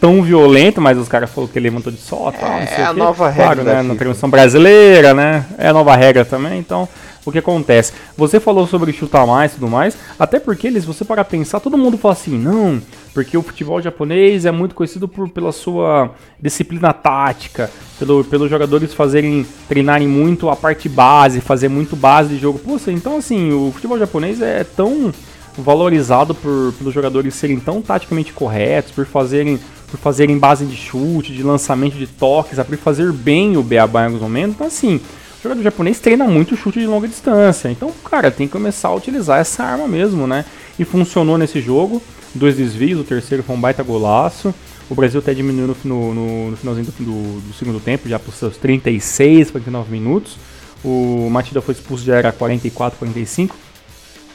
[0.00, 2.84] tão violento, mas os caras falaram que ele levantou de sol, tal, é, não sei
[2.84, 5.44] a nova regra claro, né, na transmissão brasileira, né?
[5.58, 6.88] É a nova regra também, então
[7.24, 7.92] o que acontece?
[8.16, 11.76] Você falou sobre chutar mais e tudo mais, até porque eles, você para pensar, todo
[11.76, 12.80] mundo fala assim, não,
[13.12, 18.94] porque o futebol japonês é muito conhecido por, pela sua disciplina tática, pelo, pelos jogadores
[18.94, 22.58] fazerem, treinarem muito a parte base, fazer muito base de jogo.
[22.58, 25.12] Poxa, então assim, o futebol japonês é tão
[25.56, 29.58] valorizado por, pelos jogadores serem tão taticamente corretos, por fazerem,
[29.90, 34.06] por fazerem base de chute, de lançamento de toques, por fazer bem o beabá em
[34.06, 34.54] alguns momentos.
[34.54, 34.96] Então, assim,
[35.38, 37.70] o jogador japonês treina muito chute de longa distância.
[37.70, 40.44] Então, cara, tem que começar a utilizar essa arma mesmo, né?
[40.78, 42.02] E funcionou nesse jogo.
[42.34, 44.54] Dois desvios, o terceiro foi um baita golaço.
[44.90, 48.30] O Brasil até diminuiu no, no, no finalzinho do, do, do, segundo tempo, já para
[48.30, 50.36] os seus 36, 49 minutos.
[50.84, 53.56] O Matida foi expulso, já era 44, 45.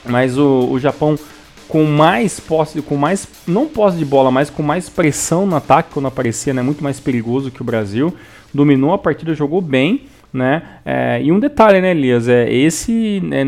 [0.05, 1.17] Mas o, o Japão
[1.73, 5.89] com mais posse, com mais, não posse de bola, mas com mais pressão no ataque
[5.91, 8.13] quando aparecia, né, muito mais perigoso que o Brasil.
[8.53, 10.01] Dominou a partida, jogou bem,
[10.33, 10.63] né?
[10.83, 12.27] É, e um detalhe, né, Elias?
[12.27, 13.43] É, esse, é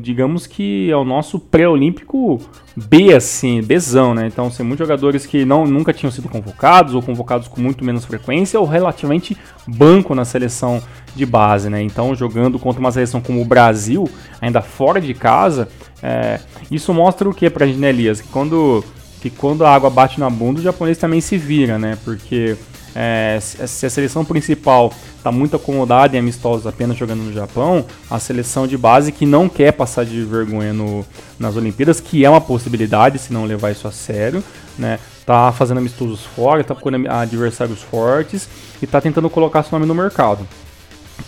[0.00, 2.40] digamos que é o nosso pré-olímpico
[2.74, 4.26] B, assim, Bzão, né?
[4.26, 8.06] Então, são muitos jogadores que não, nunca tinham sido convocados ou convocados com muito menos
[8.06, 10.82] frequência ou relativamente banco na seleção
[11.14, 11.82] de base, né?
[11.82, 14.08] Então, jogando contra uma seleção como o Brasil,
[14.40, 15.68] ainda fora de casa,
[16.02, 18.22] é, isso mostra o que pra gente, né, Elias?
[18.22, 18.82] Que quando,
[19.20, 21.98] que quando a água bate na bunda, o japonês também se vira, né?
[22.02, 22.56] Porque
[22.94, 28.18] é, se a seleção principal está muito acomodada e amistosa apenas jogando no Japão, a
[28.18, 31.04] seleção de base que não quer passar de vergonha no,
[31.38, 34.42] nas Olimpíadas, que é uma possibilidade se não levar isso a sério,
[34.78, 34.98] né?
[35.26, 38.48] Tá fazendo amistosos fora, tá procurando adversários fortes
[38.82, 40.46] e tá tentando colocar seu nome no mercado.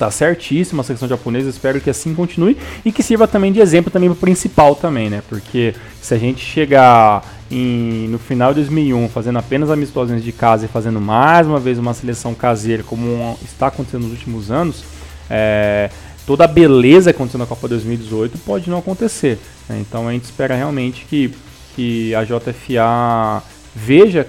[0.03, 3.89] Tá certíssimo a seleção japonesa, espero que assim continue e que sirva também de exemplo
[3.89, 5.23] também para o principal também, né?
[5.29, 10.65] Porque se a gente chegar em, no final de 2001 fazendo apenas amistosos de casa
[10.65, 14.83] e fazendo mais uma vez uma seleção caseira como está acontecendo nos últimos anos,
[15.31, 15.89] é,
[16.27, 19.39] toda a beleza que aconteceu na Copa 2018 pode não acontecer.
[19.69, 19.85] Né?
[19.89, 21.33] Então a gente espera realmente que,
[21.77, 23.41] que a JFA
[23.73, 24.27] veja,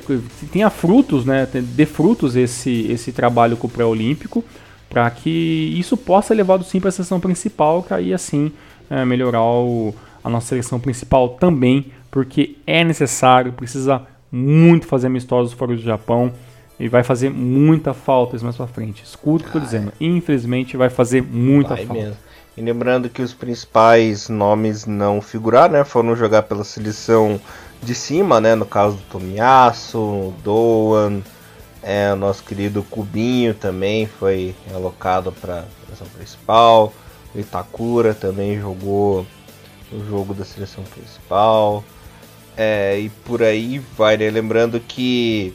[0.51, 1.47] tenha frutos, né?
[1.51, 4.45] dê frutos esse, esse trabalho com o pré-olímpico
[4.93, 8.51] para que isso possa ser levado sim para a seleção principal, que aí assim
[8.89, 15.51] é, melhorar o, a nossa seleção principal também, porque é necessário, precisa muito fazer amistosos
[15.53, 16.31] fora do Japão
[16.79, 19.03] e vai fazer muita falta isso mais para frente.
[19.03, 22.01] Escuta o que eu tô dizendo, infelizmente vai fazer muita Vai falta.
[22.01, 22.17] mesmo.
[22.55, 25.83] E lembrando que os principais nomes não figuraram, né?
[25.83, 27.41] Foram jogar pela seleção
[27.81, 28.53] de cima, né?
[28.53, 31.21] No caso do Tomiyasu, Doan,
[31.83, 36.93] é, o nosso querido Cubinho também foi alocado para a seleção principal.
[37.35, 39.25] O Itakura também jogou
[39.91, 41.83] o jogo da seleção principal.
[42.55, 44.29] É, e por aí vai, né?
[44.29, 45.53] Lembrando que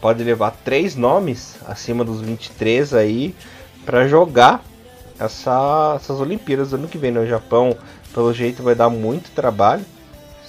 [0.00, 3.34] pode levar três nomes acima dos 23 aí
[3.84, 4.64] para jogar
[5.18, 7.76] essa, essas Olimpíadas ano que vem no Japão.
[8.14, 9.84] Pelo jeito vai dar muito trabalho.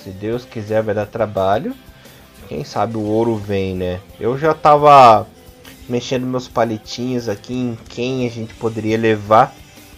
[0.01, 1.75] Se Deus quiser, vai dar trabalho.
[2.49, 4.01] Quem sabe o ouro vem, né?
[4.19, 5.27] Eu já tava
[5.87, 9.53] mexendo meus palitinhos aqui em quem a gente poderia levar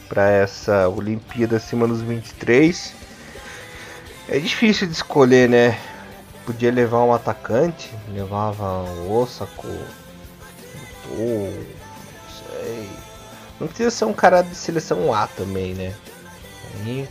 [0.09, 2.93] para essa Olimpíada acima dos 23.
[4.27, 5.79] É difícil de escolher, né?
[6.45, 9.67] Podia levar um atacante, levava o Osako,
[11.11, 12.89] o não sei.
[13.61, 15.95] Não precisa ser um cara de seleção A também, né?
[16.75, 17.07] Aí,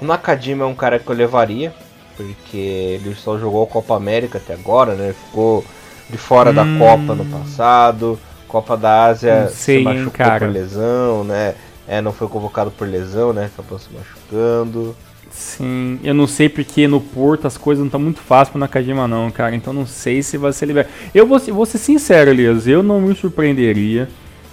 [0.00, 1.72] o Nakajima é um cara que eu levaria,
[2.16, 5.14] porque ele só jogou a Copa América até agora, né?
[5.26, 5.64] Ficou
[6.10, 6.54] de fora Hum.
[6.54, 10.46] da Copa no passado, Copa da Ásia sei, se hein, machucou cara.
[10.46, 11.54] por lesão, né?
[11.88, 13.46] É, não foi convocado por lesão, né?
[13.46, 14.94] Acabou se machucando.
[15.30, 19.08] Sim, eu não sei porque no Porto as coisas não estão muito fáceis pro Nakajima
[19.08, 19.56] não, cara.
[19.56, 20.92] Então não sei se vai ser liberado.
[21.14, 24.08] Eu vou, vou ser sincero, Elias, eu não me surpreenderia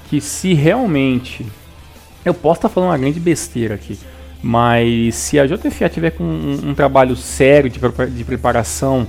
[0.10, 1.46] que se realmente...
[2.24, 3.98] Eu posso estar falando uma grande besteira aqui,
[4.42, 9.06] mas se a JFA tiver com um, um trabalho sério de, de preparação,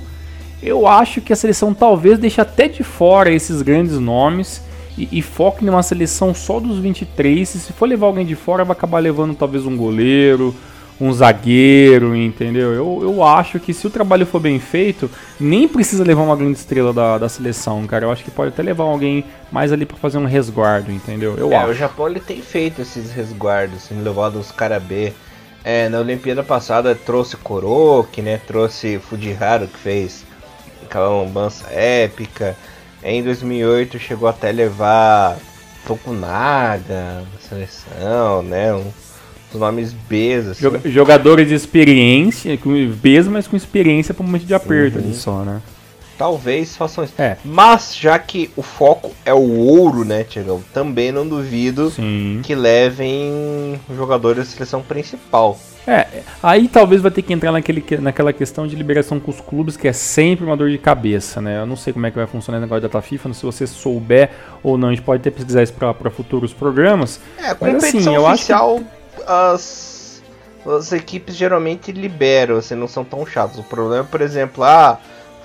[0.63, 4.63] eu acho que a seleção talvez deixe até de fora esses grandes nomes
[4.99, 7.55] e, e foque numa seleção só dos 23.
[7.55, 10.55] E se for levar alguém de fora, vai acabar levando talvez um goleiro,
[11.01, 12.75] um zagueiro, entendeu?
[12.75, 16.59] Eu, eu acho que se o trabalho for bem feito, nem precisa levar uma grande
[16.59, 18.05] estrela da, da seleção, cara.
[18.05, 21.37] Eu acho que pode até levar alguém mais ali para fazer um resguardo, entendeu?
[21.39, 21.71] Eu é, acho.
[21.71, 25.13] o Japão ele tem feito esses resguardos, tem levado os caras B.
[25.65, 28.41] É, na Olimpíada passada trouxe Koroki, né?
[28.47, 30.25] Trouxe Fujiharu que fez
[30.83, 32.57] aquela lambança épica.
[33.03, 35.39] Em 2008 chegou até levar
[35.87, 38.75] Tokunaga na seleção, né?
[38.75, 38.91] Um,
[39.53, 40.91] os nomes Bs, assim.
[40.91, 45.05] Jogadores de experiência, com Bs, mas com experiência para um momento de aperto uhum.
[45.05, 45.61] ali só, né?
[46.21, 47.15] Talvez façam isso.
[47.17, 47.39] É.
[47.43, 50.63] Mas, já que o foco é o ouro, né, Tiagão?
[50.71, 52.43] Também não duvido Sim.
[52.45, 55.59] que levem jogadores da seleção principal.
[55.87, 56.07] É,
[56.43, 59.89] aí talvez vai ter que entrar naquele, naquela questão de liberação com os clubes, que
[59.89, 61.59] é sempre uma dor de cabeça, né?
[61.59, 63.67] Eu não sei como é que vai funcionar o negócio da data FIFA, se você
[63.67, 64.31] souber
[64.63, 67.19] ou não, a gente pode até pesquisar isso para futuros programas.
[67.39, 69.00] É, mas assim, eu oficial, acho que...
[69.27, 70.23] as,
[70.67, 73.59] as equipes geralmente liberam, assim, não são tão chatos.
[73.59, 74.99] O problema é, por exemplo, ah,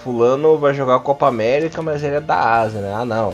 [0.04, 2.94] fulano vai jogar a Copa América, mas ele é da Ásia, né?
[2.94, 3.34] Ah, não.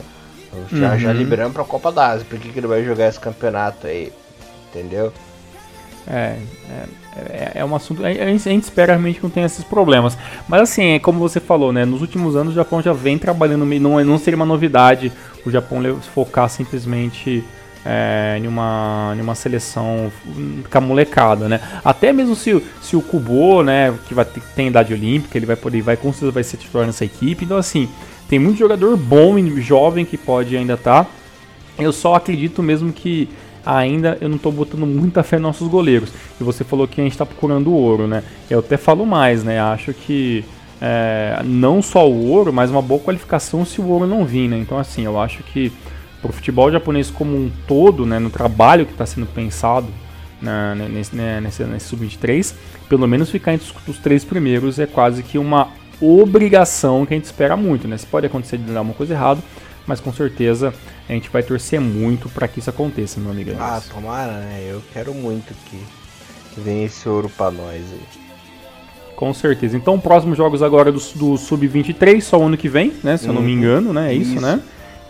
[0.70, 0.98] Já, uhum.
[0.98, 4.12] já liberamos pra Copa da Ásia, por que, que ele vai jogar esse campeonato aí?
[4.70, 5.12] Entendeu?
[6.06, 6.36] É,
[7.16, 8.04] é, é um assunto.
[8.04, 10.16] A gente espera realmente que não tenha esses problemas.
[10.48, 11.84] Mas assim, é como você falou, né?
[11.84, 13.64] Nos últimos anos o Japão já vem trabalhando.
[13.64, 15.12] Não, não seria uma novidade
[15.44, 15.80] o Japão
[16.14, 17.44] focar simplesmente
[17.84, 20.12] é, em, uma, em uma seleção
[20.70, 21.60] com a molecada, né?
[21.84, 25.56] Até mesmo se, se o Kubo, né, que vai ter, tem idade olímpica, ele vai
[25.56, 27.44] poder, vai com certeza vai ser titular nessa equipe.
[27.44, 27.88] Então assim,
[28.28, 31.04] tem muito jogador bom e jovem que pode ainda estar.
[31.04, 31.10] Tá.
[31.78, 33.28] Eu só acredito mesmo que
[33.64, 36.12] ainda eu não estou botando muita fé nos nossos goleiros.
[36.40, 38.22] E você falou que a gente está procurando ouro, né?
[38.50, 39.60] Eu até falo mais, né?
[39.60, 40.44] Acho que
[40.80, 44.58] é, não só o ouro, mas uma boa qualificação se o ouro não vir, né?
[44.58, 45.72] Então, assim, eu acho que
[46.22, 49.88] para o futebol japonês como um todo, né, no trabalho que está sendo pensado
[50.40, 52.54] na, nesse, né, nesse, nesse sub-23,
[52.88, 55.68] pelo menos ficar entre os, os, três primeiros é quase que uma
[56.00, 57.96] obrigação que a gente espera muito, né?
[57.96, 59.40] Se pode acontecer de dar uma coisa errada,
[59.86, 60.74] mas com certeza
[61.08, 63.52] a gente vai torcer muito para que isso aconteça, meu amigo.
[63.58, 64.66] Ah, tomara, né?
[64.68, 65.78] Eu quero muito que,
[66.54, 68.22] que venha esse ouro para nós aí.
[69.14, 69.76] Com certeza.
[69.76, 73.16] Então, próximos jogos agora do, do Sub-23, só o ano que vem, né?
[73.16, 73.58] Se eu não me uhum.
[73.58, 74.12] engano, né?
[74.12, 74.40] É isso, isso.
[74.40, 74.60] né?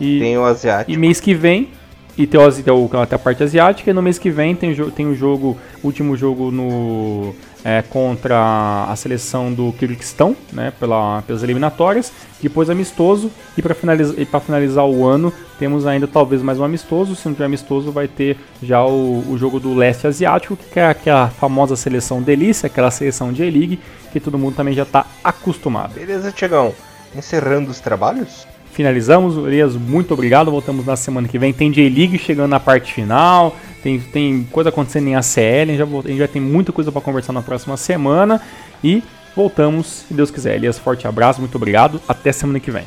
[0.03, 0.91] E, tem o asiático.
[0.91, 1.69] E mês que vem
[2.17, 2.71] e tem, o, tem,
[3.11, 3.91] a parte asiática.
[3.91, 7.35] E no mês que vem tem, tem o jogo, último jogo no
[7.65, 12.13] é, contra a seleção do Kirguistão, né, pela, pelas eliminatórias.
[12.43, 17.15] Depois amistoso e para finalizar, finalizar o ano temos ainda talvez mais um amistoso.
[17.15, 20.87] Se não tiver amistoso, vai ter já o, o jogo do leste asiático, que é
[20.87, 23.79] aquela famosa seleção delícia, aquela seleção de E-League
[24.13, 25.95] que todo mundo também já está acostumado.
[25.95, 26.75] Beleza, Tiagão.
[27.17, 28.47] Encerrando os trabalhos?
[28.73, 29.37] Finalizamos.
[29.47, 30.51] Elias, muito obrigado.
[30.51, 31.53] Voltamos na semana que vem.
[31.53, 33.57] Tem J-League chegando na parte final.
[33.83, 35.63] Tem, tem coisa acontecendo em ACL.
[35.63, 38.41] A gente, já, a gente já tem muita coisa para conversar na próxima semana.
[38.83, 39.03] E
[39.37, 40.57] voltamos, se Deus quiser.
[40.57, 42.01] Elias, forte abraço, muito obrigado.
[42.09, 42.85] Até semana que vem.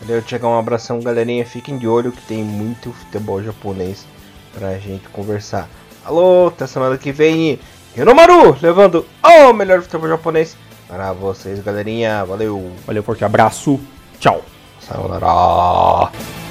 [0.00, 1.44] Valeu, chegar um abração, galerinha.
[1.44, 4.06] Fiquem de olho que tem muito futebol japonês
[4.54, 5.68] pra gente conversar.
[6.04, 7.58] Alô, até semana que vem.
[7.94, 10.56] Renomaru levando o melhor futebol japonês
[10.88, 12.24] para vocês, galerinha.
[12.24, 12.72] Valeu.
[12.86, 13.78] Valeu, forte abraço.
[14.18, 14.42] Tchau.
[14.90, 16.49] さようなら。